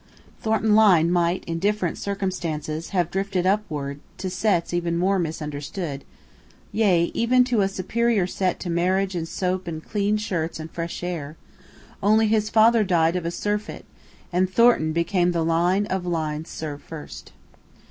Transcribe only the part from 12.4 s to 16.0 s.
father died of a surfeit, and Thornton became the Lyne